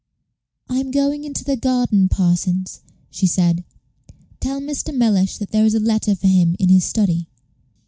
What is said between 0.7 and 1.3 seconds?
am going